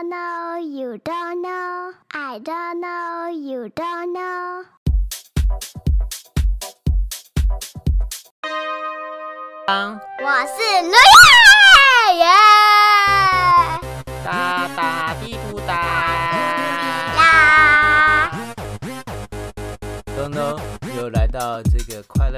[0.00, 1.92] don't know, you don't know.
[2.10, 4.64] I don't know, you don't know.
[9.68, 12.24] 我是路亚耶，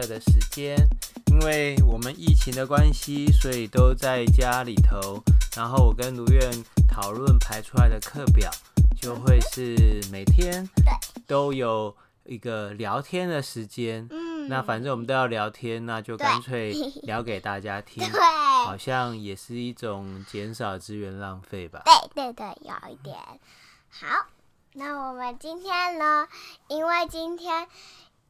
[0.07, 0.77] 的时间，
[1.27, 5.21] 因为我们疫情的关系，所以都在家里头。
[5.55, 6.51] 然后我跟卢院
[6.87, 8.49] 讨论排出来的课表，
[8.99, 10.67] 就会是每天
[11.27, 11.95] 都有
[12.25, 14.07] 一个聊天的时间。
[14.09, 16.73] 嗯，那反正我们都要聊天，那就干脆
[17.03, 18.03] 聊给大家听。
[18.09, 18.19] 对，
[18.65, 21.83] 好像也是一种减少资源浪费吧。
[21.85, 23.15] 对对对，有一点。
[23.89, 24.25] 好，
[24.73, 26.27] 那我们今天呢？
[26.67, 27.67] 因为今天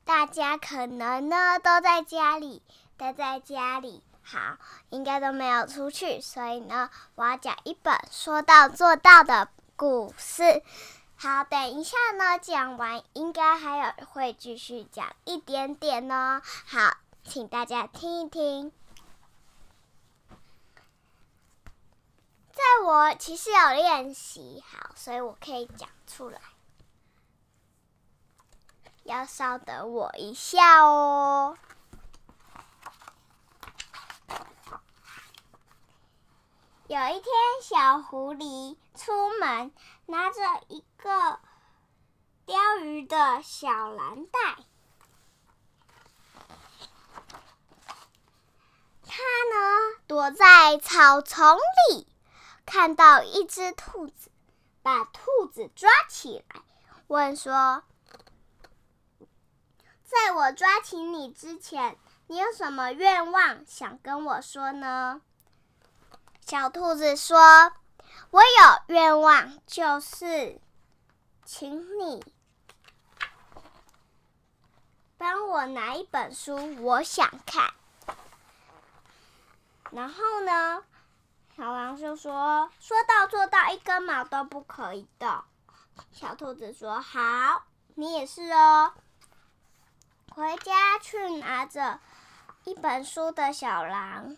[0.06, 2.62] 大家可能呢都在家里，
[2.98, 4.04] 待在家里。
[4.22, 4.58] 好，
[4.90, 10.64] 应该都没有出去，所以呢，我要讲一本说到做到的故事。
[11.16, 16.42] 好，等一下呢，讲完应该还有会继续讲一点点呢。
[16.66, 18.72] 好，请大家听一听。
[22.52, 26.40] 在我其实有练习好，所以我可以讲出来。
[29.14, 31.56] 要稍等我一下哦。
[36.88, 37.24] 有一天，
[37.62, 39.72] 小狐狸出门，
[40.08, 41.40] 拿着一个
[42.48, 44.40] 钓鱼的小蓝袋。
[49.06, 49.14] 他
[49.54, 51.56] 呢，躲在草丛
[51.92, 52.08] 里，
[52.66, 54.32] 看到一只兔子，
[54.82, 56.62] 把兔子抓起来，
[57.06, 57.84] 问说
[60.14, 61.98] ：“在我抓起你之前，
[62.28, 65.22] 你有什么愿望想跟我说呢？”
[66.46, 67.74] 小兔子说
[68.32, 70.60] ：“我有愿望，就是
[71.46, 72.24] 请你
[75.18, 77.74] 帮我拿一本书，我想看。”
[79.92, 80.84] 然后呢，
[81.56, 85.44] 小狼就说：“说到做到，一根毛都不可以动。”
[86.12, 87.64] 小兔子说：“好，
[87.96, 88.94] 你也是哦。”
[90.32, 92.00] 回家去拿着
[92.64, 94.38] 一本书的小狼。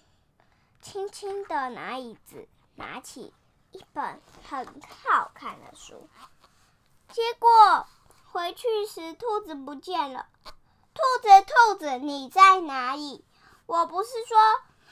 [0.82, 3.34] 轻轻的拿椅子，拿起
[3.72, 4.66] 一本很
[5.04, 6.08] 好看的书，
[7.10, 7.88] 结果
[8.32, 10.28] 回去时兔子不见了。
[10.94, 13.26] 兔子，兔子，你在哪里？
[13.66, 14.38] 我不是说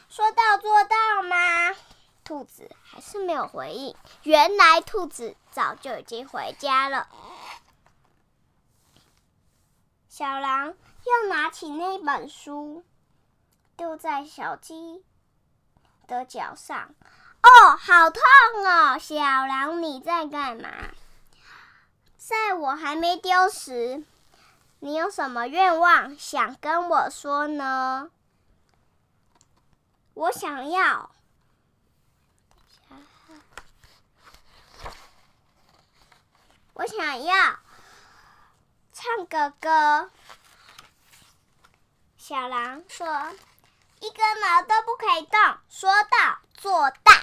[0.10, 1.75] 说到做到吗？
[2.24, 3.96] 兔子还是没有回应。
[4.24, 7.08] 原来兔子早就已经回家了。
[10.16, 12.85] 小狼又拿起那本书，
[13.75, 15.03] 丢在小鸡
[16.06, 16.94] 的脚上，
[17.41, 18.22] 哦，好痛
[18.63, 19.00] 哦！
[19.00, 20.69] 小狼，你在干嘛？
[22.16, 24.06] 在我还没丢时，
[24.81, 28.12] 你有什么愿望想跟我说呢？
[30.13, 31.09] 我想要，
[36.74, 37.62] 我想要
[38.94, 40.12] 唱个歌。
[42.18, 43.34] 小狼说。
[44.00, 45.40] 一根毛都不可以动，
[45.70, 47.14] 说到做到。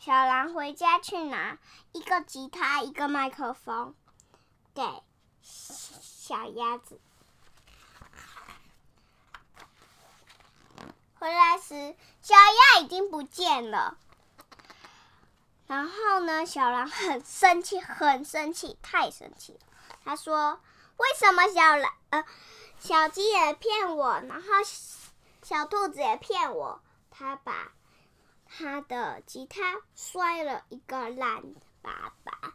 [0.00, 1.58] 小狼回家去拿
[1.92, 3.94] 一个吉他，一个麦克风，
[4.74, 4.82] 给
[5.42, 7.00] 小鸭子。
[11.20, 13.96] 回来时，小鸭已经不见了。
[15.66, 19.60] 然后呢，小狼很生气，很生气，太生气了。
[20.04, 20.60] 他说
[20.96, 21.92] ：“为什么小狼？
[22.10, 22.24] 呃。”
[22.78, 24.48] 小鸡也骗我，然后
[25.42, 26.82] 小兔子也骗我。
[27.10, 27.72] 他把
[28.44, 31.42] 他的吉他摔了一个烂
[31.82, 32.52] 粑粑。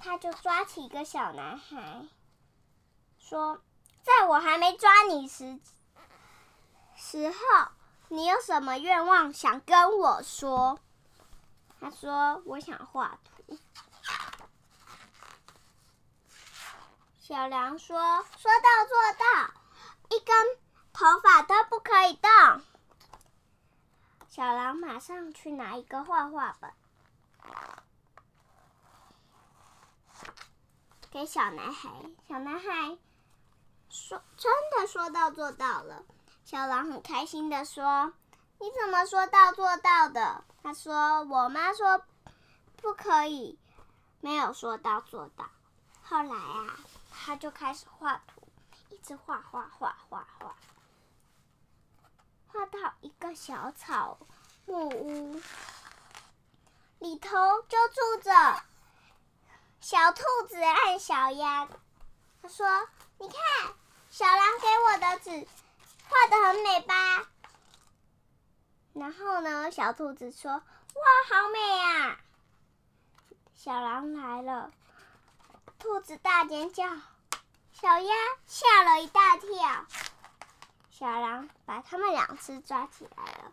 [0.00, 2.06] 他就抓起一个小男孩，
[3.18, 3.60] 说
[4.04, 5.58] ：“在我还没抓你时
[6.96, 7.36] 时候，
[8.08, 10.78] 你有什么愿望想跟我说？”
[11.80, 13.58] 他说：“我想画图。”
[17.20, 19.26] 小狼说：“说到做到，
[20.16, 20.58] 一根
[20.92, 22.30] 头发都不可以动。”
[24.28, 26.72] 小狼马上去拿一个画画本，
[31.10, 31.90] 给小男孩。
[32.28, 32.96] 小男孩
[33.88, 36.04] 说：“真的说到做到了。”
[36.46, 38.12] 小狼很开心的说
[38.60, 42.00] ：“你怎么说到做到的？”他说：“我妈说
[42.76, 43.58] 不可以，
[44.20, 45.44] 没有说到做到。”
[46.02, 46.78] 后来啊。
[47.18, 48.46] 他就开始画图，
[48.90, 50.54] 一直画画画画画。
[52.46, 54.16] 画到一个小草
[54.66, 55.40] 木屋，
[57.00, 58.62] 里头就住着
[59.80, 61.66] 小兔子和小鸭。
[62.40, 62.66] 他说
[63.18, 63.74] ：“你看，
[64.10, 65.48] 小狼给我的纸
[66.08, 67.28] 画得很美吧？”
[68.94, 70.62] 然后呢，小兔子说：“哇，
[71.28, 72.18] 好美呀！”
[73.54, 74.72] 小狼来了，
[75.78, 76.88] 兔子大尖叫，
[77.72, 78.14] 小鸭
[78.46, 79.86] 吓了一大跳。
[80.90, 83.52] 小狼把他们两只抓起来了。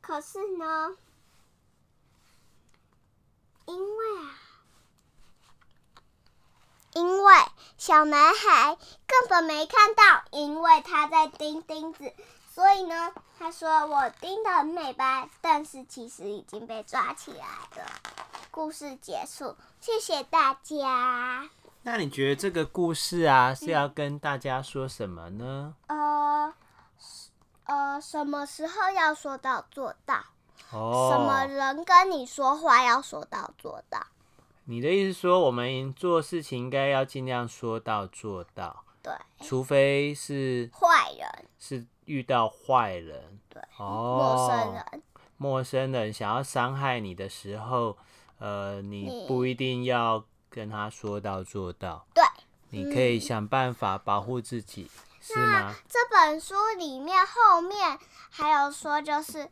[0.00, 0.96] 可是呢，
[3.66, 4.38] 因为啊，
[6.94, 7.34] 因为
[7.78, 8.76] 小男孩
[9.06, 12.12] 根本没看到，因为他在钉钉子，
[12.52, 17.46] 所以呢，他说我钉得很美吧，但是其实已经被抓起来
[17.76, 17.90] 了。
[18.50, 21.48] 故事结束，谢谢大家。
[21.82, 25.74] 那你觉得这个故事啊，是要跟大家说什么呢？
[25.86, 26.52] 呃，
[27.64, 30.16] 呃，什么时候要说到做到？
[30.72, 34.04] 哦，什么人跟你说话要说到做到？
[34.70, 38.84] 你的意思说，我们做事情应该要尽量说到做到。
[39.02, 45.02] 对，除非是坏人，是遇到坏人，对，哦，陌生人，
[45.38, 47.98] 陌生人想要伤害你的时候，
[48.38, 52.22] 呃，你不一定要跟他说到做到，对，
[52.68, 55.74] 你可以想办法保护自己，嗯、是吗？
[55.88, 57.98] 这本书里面后面
[58.30, 59.50] 还有说，就是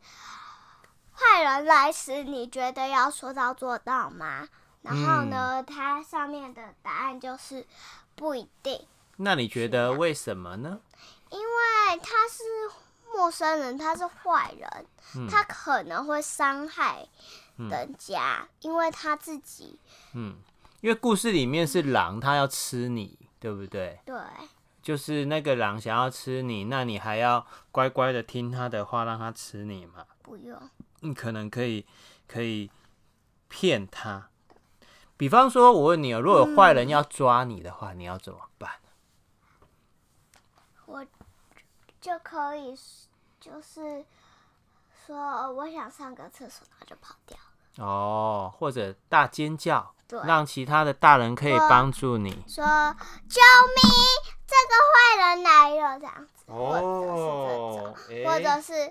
[1.11, 4.47] 坏人来时，你觉得要说到做到吗？
[4.81, 7.65] 然后呢，嗯、它上面的答案就是
[8.15, 8.85] 不一定。
[9.17, 10.79] 那你觉得为什么呢？
[11.29, 12.43] 因为他是
[13.13, 14.85] 陌生人，他是坏人，
[15.15, 17.07] 嗯、他可能会伤害
[17.57, 19.77] 人家，嗯、因为他自己。
[20.13, 20.37] 嗯，
[20.81, 23.99] 因为故事里面是狼，他要吃你，对不对？
[24.05, 24.15] 对。
[24.81, 30.05] 就是那个狼想要吃你，那你还要乖乖的听他的话，让他吃你吗？
[30.23, 30.57] 不用。
[31.01, 31.85] 你可能可以
[32.25, 32.71] 可以
[33.49, 34.28] 骗他，
[35.19, 38.71] 比方说，我问你哦，如果有坏人要抓你的话，嗯、你要怎么办？
[40.85, 41.05] 我
[41.99, 42.73] 就可以，
[43.37, 44.05] 就是
[45.05, 47.85] 说，我想上个厕所，然后就跑掉了。
[47.85, 52.31] 哦，或者大尖叫，对让其他的大人可以帮助你。
[52.47, 52.63] 说
[53.27, 53.41] 救
[53.75, 53.91] 命！
[54.47, 56.45] 这个坏人来了，这样子。
[56.45, 57.93] 哦，
[58.25, 58.89] 或者是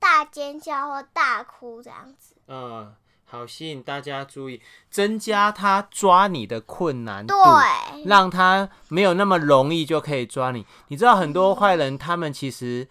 [0.00, 2.34] 大尖叫或大哭这样子。
[2.48, 2.92] 嗯。
[3.30, 4.60] 好，吸引大家注意，
[4.90, 10.66] 增加他抓你的困难度，对，让他没有那么容易就可以抓你。
[10.88, 12.88] 你知道很多坏人，他们其实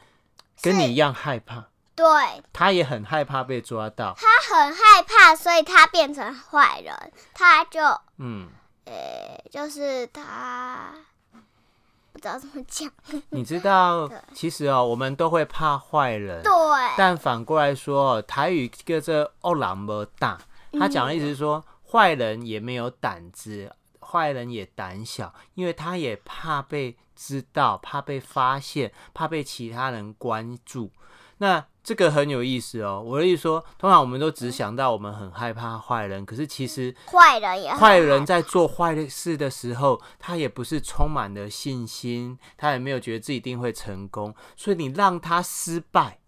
[0.62, 2.06] 跟你一样害怕，对，
[2.54, 7.82] 他也很害怕被抓到，他很害怕，所以他变成坏人，他就，
[8.18, 8.48] 嗯，
[8.86, 10.94] 呃、欸，就是他。
[12.20, 12.92] 不知道怎么讲，
[13.32, 16.52] 你知道，其实哦，我们都会怕坏人，对。
[16.98, 20.38] 但反过来说，台语叫做“恶人无胆”，
[20.78, 23.72] 他讲的意思是说，坏人也没有胆子，
[24.02, 30.92] 坏人也胆小，因为他也怕被知道，怕被发现，怕被其他人关注。
[31.40, 33.02] 那这个很有意思哦。
[33.04, 44.36] 我的意思说，通常我们都只想到我们很害怕坏人，可是其实坏人也坏人在做坏事的时候，他也不是充满了信心，他也没有觉得自己一定会成功。
[44.56, 46.20] 所以你让他失败，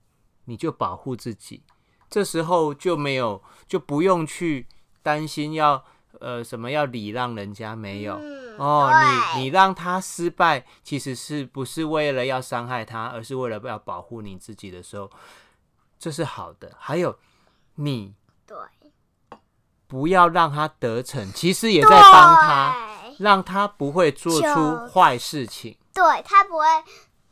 [0.45, 1.63] 你就保护自己，
[2.09, 4.67] 这时候就没有就不用去
[5.03, 5.83] 担心要
[6.19, 8.15] 呃什么要礼让人家没有。
[8.15, 8.91] 嗯哦，
[9.35, 15.09] 你你让他失败，其实是不是为了要伤害他，而是为了要保护你自己的时候，
[15.97, 16.71] 这是好的。
[16.77, 17.17] 还有，
[17.75, 18.13] 你
[18.45, 18.57] 对，
[19.87, 22.75] 不要让他得逞，其实也在帮他，
[23.19, 25.75] 让他不会做出坏事情。
[25.93, 26.65] 对，他不会，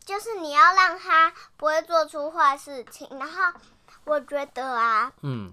[0.03, 3.07] 就是你要让他不会做出坏事情。
[3.19, 3.59] 然后
[4.05, 5.51] 我觉得啊，嗯，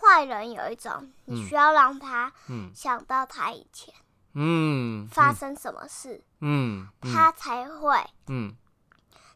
[0.00, 2.32] 坏人有一种，你需要让他
[2.74, 3.92] 想到他以前。
[4.34, 7.12] 嗯，发生什么事，嗯，嗯。
[7.12, 8.54] 他才会，嗯，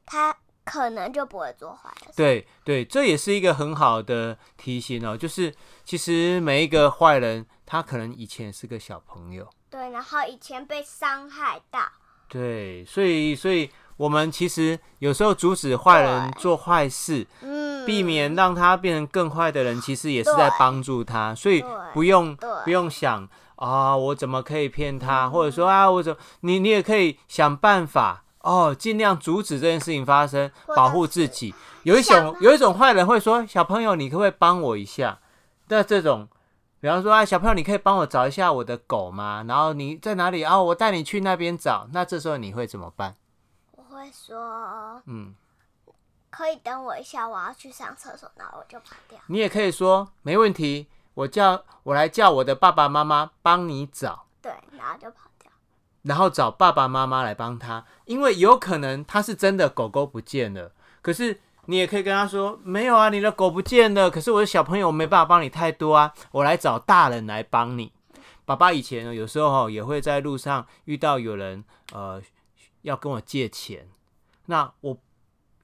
[0.06, 0.32] 他
[0.64, 2.12] 可能就不会做坏事。
[2.14, 5.16] 对对，这也是一个很好的提醒哦。
[5.16, 5.52] 就是
[5.82, 11.80] 其实每一个坏人，他可能以前是个小朋友，对，然后以前被伤害到，
[12.28, 23.28] 对，所以所以我们其实有时候阻止坏人做坏事，嗯，避免让他变成更坏的人，其实也是在帮助他，所以不用不用想。
[23.56, 25.30] 啊、哦，我怎么可以骗他？
[25.30, 31.54] 或者说啊，我怎么你你也可以想办法哦，尽量阻止这件事情发生，保护自己。
[31.84, 35.20] 有一种有一种坏人会说：“小朋友，你可不可以帮我一下？”
[35.68, 36.26] 那这种，
[36.80, 39.44] 比方说啊，小朋友，你可以帮我找一下我的狗吗？
[39.46, 40.60] 然后你在哪里啊？
[40.60, 41.86] 我带你去那边找。
[41.92, 43.14] 那这时候你会怎么办？
[43.76, 45.32] 我会说，嗯，
[46.32, 49.18] 可以等我一下，我要去上厕所，然后我就跑掉。
[49.26, 54.24] 你也可以说没问题，我叫我来叫我的爸爸妈妈帮你找。
[54.40, 55.52] 对，然后就跑掉。
[56.04, 60.72] 然后找爸爸妈妈来帮他，因为有可能他是真的狗狗不见了。
[61.02, 64.10] 可是你也可以跟他说，没有啊，你的狗不见了。
[64.10, 67.92] 可是我的小朋友没办法帮你太多啊，我来找大人来帮你。
[68.46, 71.62] 爸爸以前呢，有时候也会在路上遇到有人
[71.92, 72.22] 呃
[72.80, 73.86] 要跟我借钱，
[74.46, 74.96] 那我。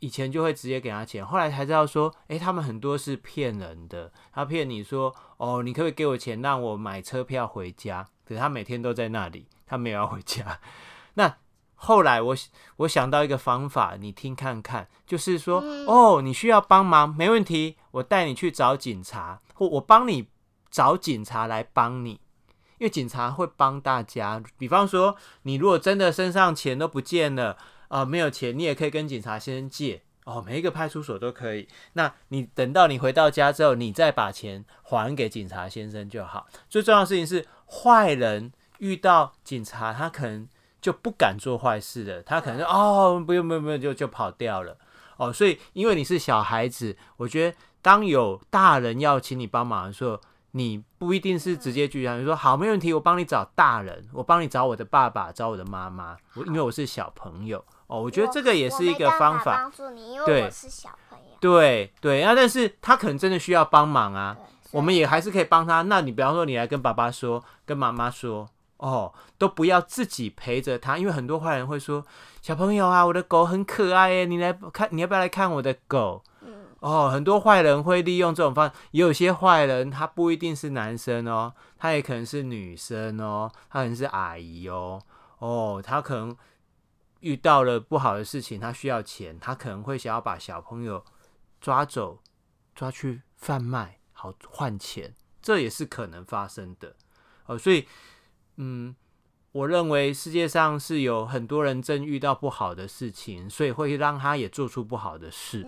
[0.01, 4.13] 以前就会直接给他钱，后来才知道说，诶，他们很多是骗人的。
[4.33, 8.07] 他骗你说，哦，你可不可以给我钱让我买车票回家？
[8.25, 10.61] 可是他每天都在那里，他没有要回家。
[11.15, 11.37] 那
[11.75, 12.37] 后来我
[12.77, 20.29] 我想到一个方法，你听看看，就是说，哦，你需要帮忙，没问题，我带你去找警察，或我帮你
[20.71, 22.21] 找警察来帮你，
[22.79, 24.41] 因为警察会帮大家。
[24.57, 27.57] 比方说，你如果真的身上钱都不见了。
[27.89, 30.43] 啊、呃，没有钱，你也可以跟警察先生借哦。
[30.47, 31.67] 每一个派出所都可以。
[31.95, 36.47] 那你等到你回到家之后，你再把钱还给警察先生就好。
[36.69, 40.47] 最重要的事情是，坏人遇到警察，他可能
[40.81, 42.23] 就不敢做坏事了。
[42.23, 44.77] 他可能说哦，不用不用不用，就就跑掉了。
[45.17, 50.21] 哦，所以因为你是小孩子，我觉得当有大人要请你帮忙的时候，
[50.53, 52.17] 你不一定是直接拒绝。
[52.19, 56.17] 你说好，没问题，我帮你找大人，我帮你找我的爸爸，找我的妈妈。
[56.35, 57.65] 我因为我是小朋友。
[57.89, 61.25] 哦，我觉得这个也是一个方法，帮助你，因为我是小朋友。
[61.41, 64.37] 对对，啊，但是他可能真的需要帮忙啊，
[64.73, 65.81] 我们也还是可以帮他。
[65.83, 72.05] 那你比方说，你来跟爸爸说，跟妈妈说，哦，都不要自己陪着他，因为很多坏人会说，
[72.43, 76.23] 小朋友啊，我的狗很可爱耶，你来看，你要不要来看我的狗？
[76.43, 85.01] 嗯，哦，很多坏人会利用这种方法，也有些坏人他不一定是男生哦，他也可能是女生哦，他可能是阿姨哦，
[85.39, 86.37] 哦，他可能。
[87.21, 91.05] 遇到了不好的事情，他需要钱，他可能会想要把小朋友
[91.61, 92.23] 抓走，
[92.75, 96.95] 抓去贩卖，好换钱，这也是可能发生的。
[97.47, 97.87] 哦，所以，
[98.57, 98.95] 嗯，
[99.53, 105.67] 我认为世界上是有很多人正遇到不好的事情，所以会让他也做出不好的事。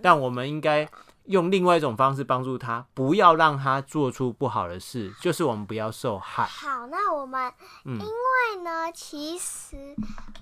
[0.00, 0.88] 但我们应该。
[1.26, 6.44] 用另外一种方式帮助他，不要让他做出不好的事，就是我们不要受害。
[6.44, 7.52] 好，那我们，
[7.84, 9.94] 因为呢，嗯、其实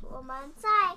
[0.03, 0.97] 我们在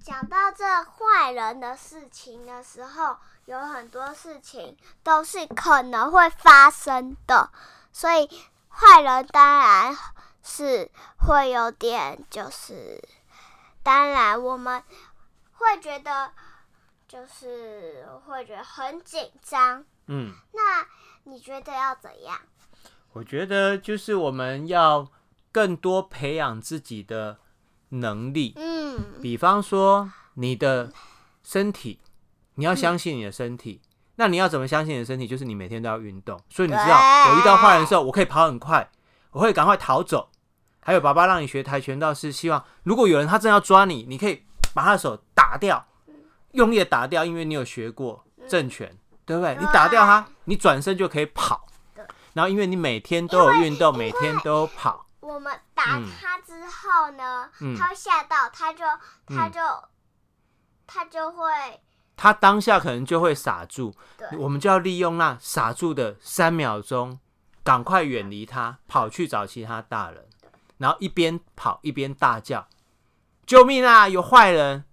[0.00, 7.50] 讲到这坏人的事情的时候，有很多事情都是可能会发生的，
[7.92, 8.28] 所以
[8.68, 9.96] 坏人当然
[10.42, 13.00] 是会有点，就是
[13.84, 14.82] 当然我们
[15.52, 16.32] 会觉得。
[17.12, 22.38] 就是会觉得很紧张，嗯，那你觉得要怎样？
[23.12, 25.06] 我觉得就是我们要
[25.52, 27.36] 更多培养自己的
[27.90, 30.90] 能力，嗯，比方说你的
[31.42, 32.00] 身体，
[32.54, 33.82] 你要相信你的身体。
[33.84, 35.26] 嗯，那你要怎么相信你的身体？
[35.26, 36.96] 就是你每天都要运动，所以你知道
[37.28, 38.90] 我遇到坏人的时候，我可以跑很快，
[39.32, 40.30] 我会赶快逃走。
[40.80, 45.86] 还有爸爸让你学跆拳道，是希望如果有人他正要抓你，你可以把他的手打掉。
[46.52, 49.56] 用力的打掉，因为你有学过正拳，嗯、对不对？
[49.58, 51.66] 你打掉他，你转身就可以跑。
[52.34, 55.06] 然后，因为你每天都有运动，每天都跑。
[55.20, 58.84] 我们打他之后呢，嗯、他会吓到，他就，
[59.26, 59.82] 他就，嗯、
[60.86, 61.46] 他就会，
[62.16, 63.94] 他当下可能就会傻住。
[64.16, 64.28] 对。
[64.38, 67.18] 我们就要利用那傻住的三秒钟，
[67.62, 70.26] 赶快远离他，跑去找其他大人，
[70.78, 72.66] 然后一边跑一边大叫
[73.46, 74.08] ：“救命啊！
[74.08, 74.84] 有坏人！”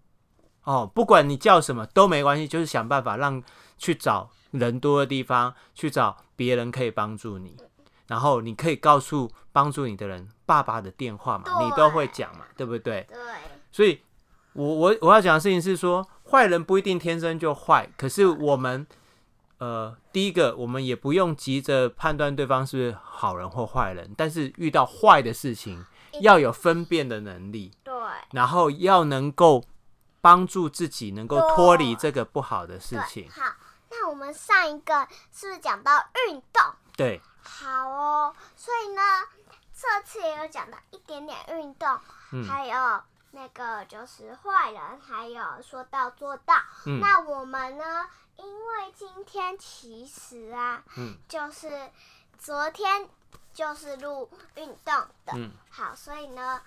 [0.69, 3.41] 哦，不管你叫什么都没关系，就是想办法让
[3.79, 7.57] 去找人多的地方，去找别人可以帮助你，
[8.05, 13.03] 然后你可以告诉帮助你的人爸爸的电话嘛，你都会讲嘛，对不对？
[13.09, 13.17] 对。
[13.71, 13.99] 所以
[14.53, 18.85] 我我我要讲的事情是说，坏人不一定天生就坏，可是我们
[19.57, 25.83] 呃，第一个我们也不用急着判断对方是不是好人或坏人，但是遇到坏的事情
[26.21, 27.91] 要有分辨的能力，对，
[28.33, 29.63] 然后要能够。
[30.21, 33.29] 帮助自己能够脱离这个不好的事情。
[33.29, 33.53] 好，
[33.89, 36.63] 那我们上一个是不是讲到运动？
[36.95, 37.21] 对。
[37.41, 39.01] 好哦，所以呢，
[39.73, 41.99] 这次也有讲到一点点运动，
[42.31, 46.55] 嗯、还有那个就是坏人，还有说到做到。
[46.85, 48.05] 嗯、那我们呢？
[48.35, 51.89] 因为今天其实啊，嗯、就是
[52.37, 53.09] 昨天
[53.53, 54.93] 就是录运动
[55.25, 55.33] 的。
[55.35, 56.61] 嗯、好，所以呢。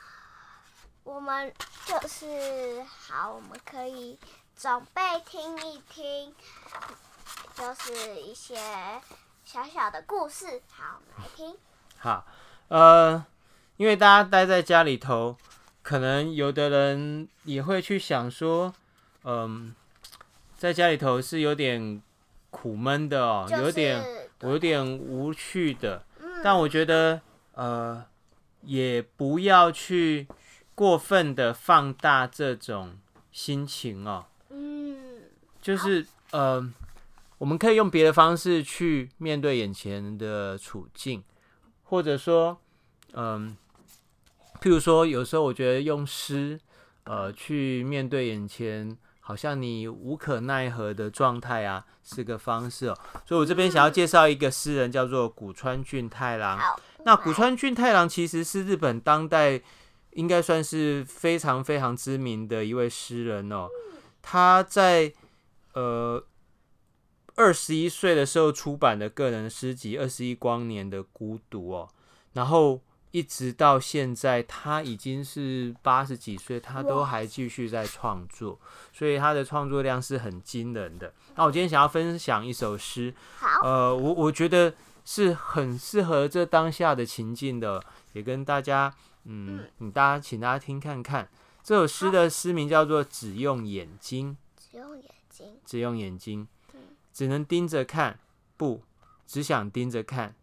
[1.04, 1.52] 我们
[1.86, 4.18] 就是好，我们可以
[4.56, 6.32] 准备听一听，
[7.54, 8.56] 就是一些
[9.44, 10.62] 小小的故事。
[10.70, 11.56] 好，我们来听。
[11.98, 12.24] 好，
[12.68, 13.24] 呃，
[13.76, 15.36] 因为大家待在家里头，
[15.82, 18.72] 可能有的人也会去想说，
[19.24, 20.10] 嗯、呃，
[20.56, 22.00] 在家里头是有点
[22.50, 26.04] 苦闷的哦，就是、有点有点无趣的。
[26.20, 27.20] 嗯、但我觉得
[27.54, 28.04] 呃，
[28.62, 30.28] 也不要去
[30.82, 32.98] 过分的放大这种
[33.30, 34.24] 心情哦。
[34.50, 34.96] 嗯，
[35.60, 36.68] 就是呃，
[37.38, 41.22] 我们可以用别的方式去面对眼前的处境，
[41.84, 42.58] 或者说
[43.12, 43.22] 嗯。
[43.22, 43.56] 呃
[44.62, 46.56] 譬如说，有时候我觉得用诗，
[47.02, 52.96] 呃，去面对眼前好像你无可奈何的状态啊，是个方式哦。
[53.26, 56.60] 所以我这边想要介绍一个诗人，叫做谷川俊太郎。
[57.04, 59.60] 那谷川俊太郎其实是日本当代
[60.12, 63.68] 应该算是非常非常知名的一位诗人哦。
[64.22, 65.12] 他在
[65.74, 66.24] 呃
[67.34, 71.88] 二十一岁的时候出版的个人诗集《二十一光年的孤独》哦，
[72.32, 72.80] 然后。
[73.14, 78.58] 一直到现在，他已经是八十几岁，他都还继续在创作，
[78.90, 81.12] 所以他的创作量是很惊人的。
[81.34, 83.14] 那我今天想要分享一首诗，
[83.62, 84.72] 呃，我我觉得
[85.04, 88.90] 是很适合这当下的情境的，也跟大家，
[89.24, 91.30] 嗯，你大家请大家听看看，
[91.62, 94.36] 这首诗的诗名叫做《只用眼睛》，
[94.70, 96.48] 只用眼睛，只用眼睛，
[97.12, 98.18] 只能盯着看，
[98.56, 98.82] 不，
[99.26, 100.34] 只想盯着看，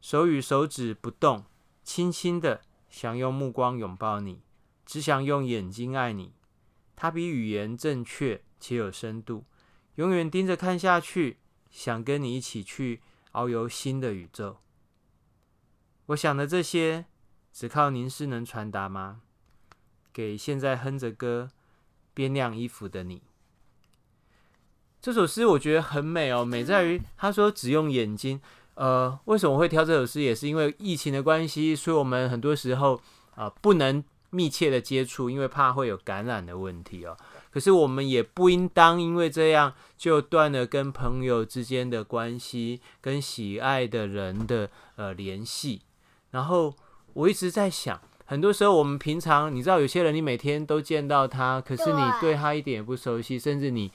[0.00, 1.44] 手与手指不动。
[1.82, 4.42] 轻轻的想用目光拥抱你，
[4.86, 6.32] 只想用眼睛爱你。
[6.94, 9.44] 它比语言正确且有深度，
[9.96, 11.38] 永远盯着看下去，
[11.70, 13.00] 想跟你一起去
[13.32, 14.58] 遨游新的宇宙。
[16.06, 17.06] 我想的这些，
[17.52, 19.20] 只靠凝视能传达吗？
[20.12, 21.50] 给现在哼着歌、
[22.12, 23.22] 边晾衣服的你。
[25.00, 28.40] 这首诗我觉得很美哦，美在于他说只用眼睛。
[28.74, 30.20] 呃，为什么会挑这首诗？
[30.20, 32.96] 也是因为疫情的关系，所以我们很多时候
[33.34, 37.16] 啊、呃、不能密切的接触，因为怕会有感染的问题哦。
[37.50, 45.82] 可是我们也不应当因为这样就断了跟朋友之间的关系，跟喜爱的人的呃联系。
[46.30, 46.74] 然后
[47.14, 53.90] 我一直在想，很多时候我们平常你知道，有些人你每天都见到他，可是你对他一点也不熟悉，甚至你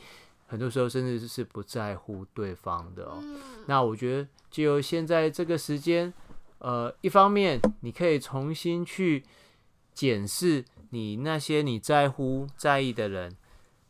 [0.47, 3.23] 很多时候甚至是不在乎对方的哦。
[3.67, 4.27] 那我觉得。
[4.51, 6.13] 就现在这个时间，
[6.59, 9.21] 呃，一方面你可以重新去
[9.93, 13.35] 检视你那些你在乎、在意的人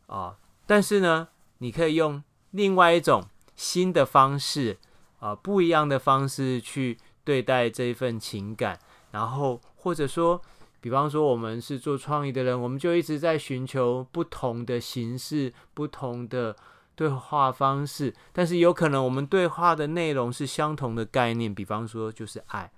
[0.06, 0.36] 啊、呃，
[0.66, 4.76] 但是呢，你可以用另外一种新的方式
[5.20, 8.76] 啊、呃，不一样的方式去对待这一份情感，
[9.16, 10.40] 然后或者说，
[10.80, 16.54] 比方说我们是做创意的人，我们就一直在寻求不同的形式、不同的。
[16.98, 22.72] 对话方式，但是有可能我们对话的内容是相同的概念，比方说就是爱。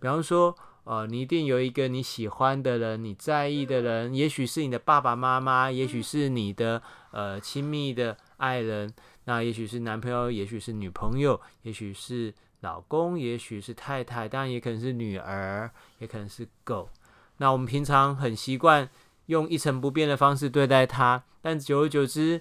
[0.00, 8.90] 比方说，呃，你一定有一个你喜欢的人，你在意的人，也许是你的爸爸妈妈，也许是你的呃亲密的爱人，
[9.24, 12.32] 那也许是男朋友，也许是女朋友，也许是
[12.64, 16.88] 老公，也许是太太，当然也可能是女儿，也可能是狗。
[17.36, 18.88] 那我们平常很习惯
[19.26, 22.40] 用一成不变的方式对待他，但久而久之。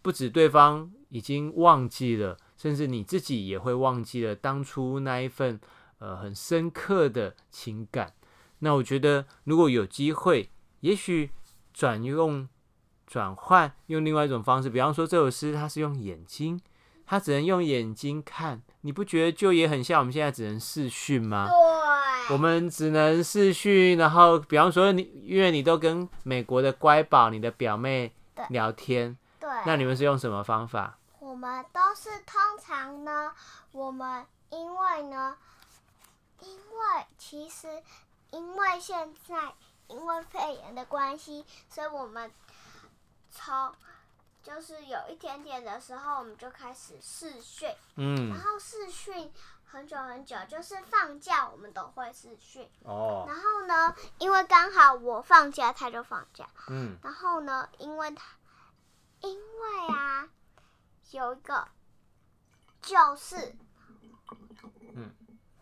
[0.00, 5.60] 不止对方已经忘记了，甚至你自己也会忘记了当初那一份
[5.98, 8.14] 呃很深刻的情感。
[8.60, 11.30] 那我觉得，如果有机会，也许
[11.74, 12.48] 转用、
[13.06, 16.58] 转换用另外一种方式，比方说这首诗它是用眼睛，
[17.10, 21.48] 它只能用眼睛看，你不觉得就也很像我们现在只能视讯吗？
[21.48, 28.12] 对，我们只能视讯，然后比方说你，因为你都跟美国的乖宝、你的表妹
[28.50, 29.16] 聊天。
[29.40, 30.98] 对那你们是用什么方法？
[31.18, 33.32] 我们都是通常呢，
[33.72, 35.34] 我们因为呢，
[36.42, 37.68] 因为其实
[38.32, 39.54] 因为现在
[39.88, 42.30] 因为肺炎的关系，所以我们
[43.30, 43.72] 从
[44.42, 49.32] 就是有一点点的时候，我们就开始试训，嗯，然后试训
[49.64, 52.70] 很久很久，就是放假我们都会试训。
[52.84, 53.24] 哦。
[53.28, 58.24] 然后呢，因为刚好我放假，他就放假，嗯，然后呢，因为他。
[59.20, 60.28] 因为啊，
[61.10, 61.66] 有一个，
[62.80, 63.52] 就是，
[64.94, 65.12] 嗯，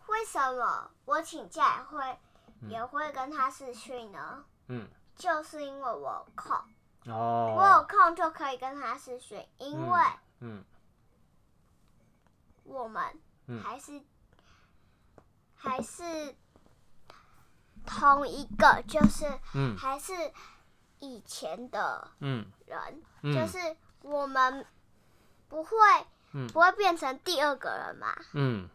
[0.05, 2.19] 为什么我请假也会
[2.69, 4.45] 也会跟他试训呢？
[4.67, 6.55] 嗯，就是因为我有空，
[7.07, 9.99] 哦，我有空就可以跟他视讯，因为，
[10.39, 10.63] 嗯，
[12.63, 13.03] 我们
[13.63, 14.01] 还是
[15.55, 16.35] 还是
[17.85, 20.13] 同一个，就是，嗯，还是。
[20.99, 24.65] 以前的人，嗯，就是我们
[25.47, 25.69] 不会，
[26.31, 28.67] 嗯，不会变成第二个人嘛，嗯，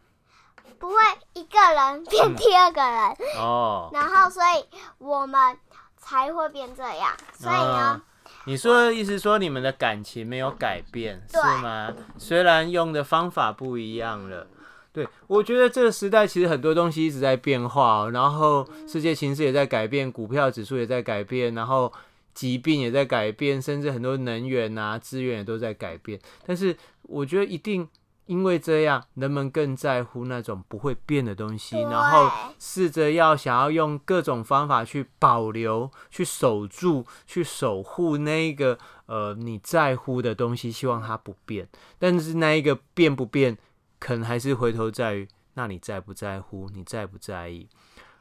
[0.79, 0.95] 不会
[1.33, 4.69] 一个人变第二个人，哦，然后所以
[4.99, 5.59] 我们
[5.97, 8.01] 才会变这样，所以呢，
[8.47, 11.95] 你说的意思说你们的感情没有改变是吗？
[12.19, 14.47] 虽然用的方法不一样了。
[14.93, 21.93] 对，我觉得这个时代其实很多东西一直在变化，然后世界形势也在改变，股票指数也在改变，然后
[22.35, 26.21] 疾病也在改变，甚至很多能源啊资源也都在改变。
[26.47, 27.89] 但是我觉得一定。
[28.27, 41.69] 因为这样，人们更在乎那种不会变的东西，然后试着要想要用各种方法去保留、去守住、去守护那一个呃你在乎的东西，希望它不变。
[41.99, 43.59] 但是那一个变不变，
[43.99, 46.71] 可能还是回头在于，那你在不在乎？
[46.73, 47.69] 你在不在意？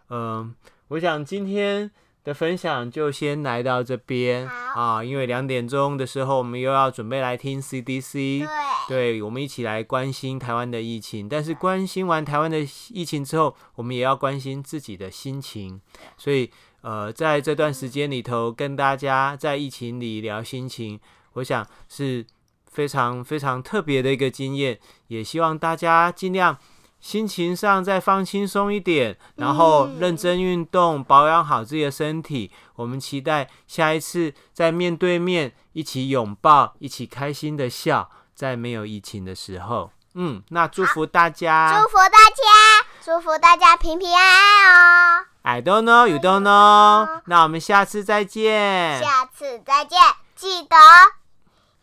[0.10, 0.56] 嗯、呃，
[0.90, 1.92] 我想今天。
[2.24, 8.48] 的分享就先来到这边啊，因为两点钟的时候我们又要准备来听 CDC，对，
[8.88, 11.28] 对，我们一起来关心台湾的疫情。
[11.28, 15.82] 但是关心完台湾的疫情之后，我们也要关心自己的心情。
[16.16, 21.00] 所以，呃，在这段时间里头，跟大家在疫情里聊心情，
[21.34, 22.26] 我想是
[22.68, 24.80] 非常非常特别的一个经验。
[25.08, 26.58] 也希望大家尽量。
[27.02, 32.52] 心情上再放轻松一点，然后认真运动，保养好自己的身体。
[32.76, 39.92] 我们期待下一次再面对面，一起拥抱，一起开心的笑，在没有疫情的时候。
[40.14, 45.26] 嗯，那祝福大家，祝福大家，祝福大家平平安安哦。
[45.44, 47.22] I don't know, you don't know。
[47.26, 49.98] 那我们下次再见，下次再见，
[50.36, 50.76] 记得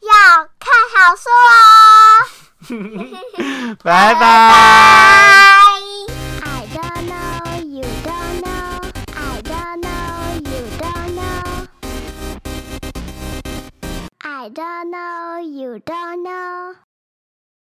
[0.00, 0.10] 要
[0.58, 1.28] 看好书
[2.68, 4.98] 哦， 拜拜。